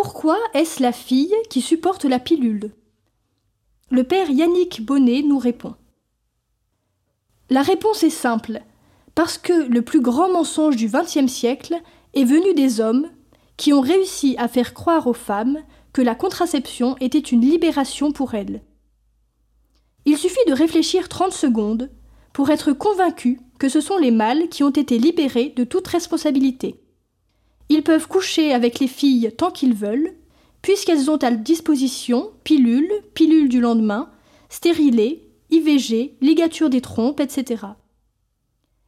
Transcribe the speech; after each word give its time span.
Pourquoi 0.00 0.38
est-ce 0.54 0.80
la 0.80 0.92
fille 0.92 1.34
qui 1.50 1.60
supporte 1.60 2.04
la 2.04 2.20
pilule? 2.20 2.70
Le 3.90 4.04
père 4.04 4.30
Yannick 4.30 4.86
Bonnet 4.86 5.22
nous 5.22 5.40
répond. 5.40 5.74
La 7.50 7.62
réponse 7.62 8.04
est 8.04 8.10
simple, 8.10 8.62
parce 9.16 9.38
que 9.38 9.52
le 9.52 9.82
plus 9.82 10.00
grand 10.00 10.28
mensonge 10.28 10.76
du 10.76 10.86
XXe 10.86 11.26
siècle 11.26 11.74
est 12.14 12.22
venu 12.22 12.54
des 12.54 12.80
hommes 12.80 13.08
qui 13.56 13.72
ont 13.72 13.80
réussi 13.80 14.36
à 14.38 14.46
faire 14.46 14.72
croire 14.72 15.08
aux 15.08 15.14
femmes 15.14 15.58
que 15.92 16.00
la 16.00 16.14
contraception 16.14 16.94
était 17.00 17.18
une 17.18 17.40
libération 17.40 18.12
pour 18.12 18.34
elles. 18.34 18.62
Il 20.04 20.16
suffit 20.16 20.36
de 20.46 20.52
réfléchir 20.52 21.08
30 21.08 21.32
secondes 21.32 21.90
pour 22.32 22.50
être 22.50 22.70
convaincu 22.70 23.40
que 23.58 23.68
ce 23.68 23.80
sont 23.80 23.98
les 23.98 24.12
mâles 24.12 24.48
qui 24.48 24.62
ont 24.62 24.70
été 24.70 24.96
libérés 24.96 25.52
de 25.56 25.64
toute 25.64 25.88
responsabilité. 25.88 26.84
Ils 27.68 27.82
peuvent 27.82 28.08
coucher 28.08 28.52
avec 28.52 28.78
les 28.80 28.86
filles 28.86 29.32
tant 29.36 29.50
qu'ils 29.50 29.74
veulent, 29.74 30.14
puisqu'elles 30.62 31.10
ont 31.10 31.16
à 31.16 31.30
disposition 31.30 32.30
pilules, 32.44 32.90
pilules 33.14 33.48
du 33.48 33.60
lendemain, 33.60 34.10
stérilés, 34.48 35.28
IVG, 35.50 36.16
ligature 36.20 36.70
des 36.70 36.80
trompes, 36.80 37.20
etc. 37.20 37.64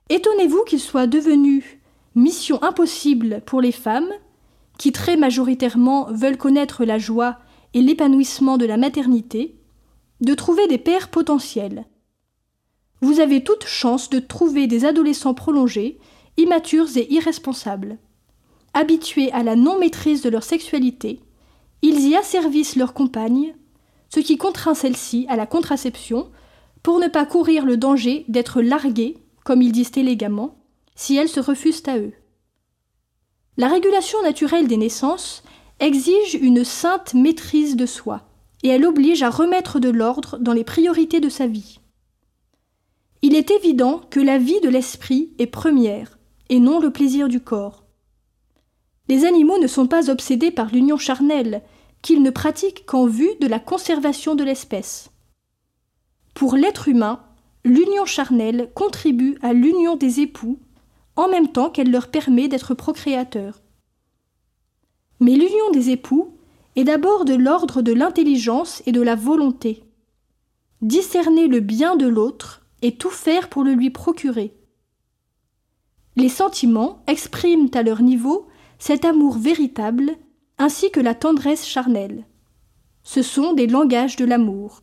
Étonnez-vous 0.08 0.64
qu'il 0.64 0.80
soit 0.80 1.06
devenu 1.06 1.80
mission 2.14 2.62
impossible 2.62 3.42
pour 3.46 3.60
les 3.60 3.72
femmes, 3.72 4.10
qui 4.78 4.92
très 4.92 5.16
majoritairement 5.16 6.08
veulent 6.10 6.38
connaître 6.38 6.84
la 6.84 6.98
joie 6.98 7.38
et 7.74 7.82
l'épanouissement 7.82 8.58
de 8.58 8.66
la 8.66 8.76
maternité, 8.76 9.56
de 10.20 10.34
trouver 10.34 10.66
des 10.66 10.78
pères 10.78 11.10
potentiels. 11.10 11.86
Vous 13.00 13.20
avez 13.20 13.44
toute 13.44 13.64
chance 13.64 14.10
de 14.10 14.18
trouver 14.18 14.66
des 14.66 14.84
adolescents 14.84 15.34
prolongés, 15.34 15.98
immatures 16.36 16.96
et 16.96 17.12
irresponsables. 17.12 17.98
Habitués 18.72 19.32
à 19.32 19.42
la 19.42 19.56
non-maîtrise 19.56 20.22
de 20.22 20.28
leur 20.28 20.44
sexualité, 20.44 21.20
ils 21.82 22.08
y 22.08 22.16
asservissent 22.16 22.76
leur 22.76 22.94
compagne, 22.94 23.54
ce 24.08 24.20
qui 24.20 24.36
contraint 24.36 24.74
celle-ci 24.74 25.26
à 25.28 25.36
la 25.36 25.46
contraception 25.46 26.30
pour 26.82 26.98
ne 26.98 27.08
pas 27.08 27.26
courir 27.26 27.64
le 27.64 27.76
danger 27.76 28.24
d'être 28.28 28.62
largués, 28.62 29.18
comme 29.44 29.62
ils 29.62 29.72
disent 29.72 29.96
élégamment, 29.96 30.56
si 30.94 31.16
elles 31.16 31.28
se 31.28 31.40
refusent 31.40 31.82
à 31.86 31.98
eux. 31.98 32.12
La 33.56 33.68
régulation 33.68 34.22
naturelle 34.22 34.68
des 34.68 34.76
naissances 34.76 35.42
exige 35.80 36.34
une 36.34 36.64
sainte 36.64 37.14
maîtrise 37.14 37.76
de 37.76 37.86
soi, 37.86 38.22
et 38.62 38.68
elle 38.68 38.84
oblige 38.84 39.22
à 39.22 39.30
remettre 39.30 39.80
de 39.80 39.88
l'ordre 39.88 40.38
dans 40.38 40.52
les 40.52 40.64
priorités 40.64 41.20
de 41.20 41.28
sa 41.28 41.46
vie. 41.46 41.80
Il 43.22 43.34
est 43.34 43.50
évident 43.50 44.00
que 44.10 44.20
la 44.20 44.38
vie 44.38 44.60
de 44.60 44.68
l'esprit 44.68 45.32
est 45.38 45.46
première, 45.46 46.18
et 46.48 46.58
non 46.58 46.80
le 46.80 46.90
plaisir 46.90 47.28
du 47.28 47.40
corps. 47.40 47.84
Les 49.08 49.24
animaux 49.24 49.58
ne 49.58 49.66
sont 49.66 49.86
pas 49.86 50.10
obsédés 50.10 50.50
par 50.50 50.70
l'union 50.70 50.96
charnelle, 50.96 51.62
qu'ils 52.02 52.22
ne 52.22 52.30
pratiquent 52.30 52.86
qu'en 52.86 53.06
vue 53.06 53.34
de 53.40 53.46
la 53.46 53.58
conservation 53.58 54.34
de 54.34 54.44
l'espèce. 54.44 55.10
Pour 56.34 56.54
l'être 56.54 56.88
humain, 56.88 57.20
l'union 57.64 58.06
charnelle 58.06 58.70
contribue 58.74 59.36
à 59.42 59.52
l'union 59.52 59.96
des 59.96 60.20
époux, 60.20 60.58
en 61.16 61.28
même 61.28 61.48
temps 61.48 61.70
qu'elle 61.70 61.90
leur 61.90 62.08
permet 62.08 62.48
d'être 62.48 62.74
procréateurs. 62.74 63.60
Mais 65.18 65.32
l'union 65.32 65.70
des 65.72 65.90
époux 65.90 66.34
est 66.76 66.84
d'abord 66.84 67.24
de 67.24 67.34
l'ordre 67.34 67.82
de 67.82 67.92
l'intelligence 67.92 68.82
et 68.86 68.92
de 68.92 69.02
la 69.02 69.16
volonté. 69.16 69.82
Discerner 70.80 71.46
le 71.46 71.60
bien 71.60 71.96
de 71.96 72.06
l'autre 72.06 72.62
et 72.80 72.96
tout 72.96 73.10
faire 73.10 73.48
pour 73.48 73.64
le 73.64 73.72
lui 73.74 73.90
procurer. 73.90 74.54
Les 76.16 76.30
sentiments 76.30 77.02
expriment 77.06 77.70
à 77.74 77.82
leur 77.82 78.00
niveau 78.00 78.48
cet 78.80 79.04
amour 79.04 79.38
véritable 79.38 80.16
ainsi 80.58 80.90
que 80.90 80.98
la 80.98 81.14
tendresse 81.14 81.66
charnelle. 81.66 82.24
Ce 83.04 83.22
sont 83.22 83.52
des 83.52 83.68
langages 83.68 84.16
de 84.16 84.24
l'amour 84.24 84.82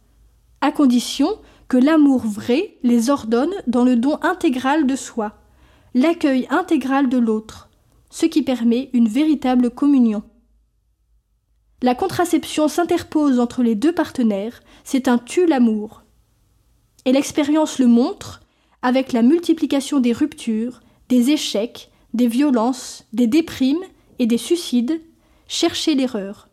à 0.61 0.71
condition 0.71 1.27
que 1.67 1.77
l'amour 1.77 2.21
vrai 2.25 2.77
les 2.83 3.09
ordonne 3.09 3.53
dans 3.67 3.83
le 3.83 3.95
don 3.95 4.17
intégral 4.21 4.87
de 4.87 4.95
soi, 4.95 5.37
l'accueil 5.93 6.47
intégral 6.49 7.09
de 7.09 7.17
l'autre, 7.17 7.69
ce 8.09 8.25
qui 8.25 8.41
permet 8.41 8.89
une 8.93 9.07
véritable 9.07 9.69
communion. 9.69 10.23
La 11.81 11.93
contraception 11.93 12.67
s'interpose 12.67 13.39
entre 13.39 13.61
les 13.61 13.75
deux 13.75 13.93
partenaires, 13.93 14.61
c'est 14.83 15.07
un 15.07 15.17
tue 15.17 15.45
l'amour. 15.45 16.03
Et 17.05 17.11
l'expérience 17.11 17.77
le 17.77 17.87
montre 17.87 18.41
avec 18.81 19.11
la 19.13 19.21
multiplication 19.21 19.99
des 19.99 20.13
ruptures, 20.13 20.81
des 21.09 21.31
échecs, 21.31 21.91
des 22.13 22.27
violences, 22.27 23.05
des 23.13 23.27
déprimes 23.27 23.83
et 24.19 24.25
des 24.25 24.37
suicides, 24.37 25.01
cherchez 25.47 25.95
l'erreur. 25.95 26.46